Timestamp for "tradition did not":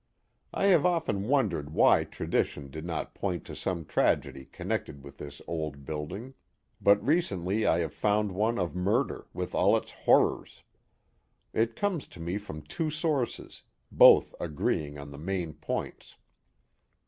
2.05-3.13